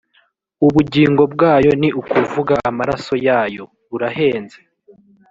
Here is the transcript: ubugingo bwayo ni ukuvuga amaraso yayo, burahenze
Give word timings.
ubugingo 0.65 1.23
bwayo 1.33 1.71
ni 1.81 1.89
ukuvuga 2.01 2.55
amaraso 2.69 3.13
yayo, 3.27 3.63
burahenze 3.89 4.59